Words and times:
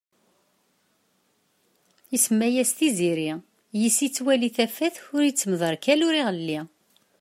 Isemma-yas 2.15 2.71
Tiziri, 2.77 3.29
yiss 3.79 3.97
ittwali 4.07 4.49
tafat. 4.57 4.95
Ur 5.15 5.23
ittemderkal 5.25 5.99
ur 6.07 6.15
iɣelli. 6.21 6.59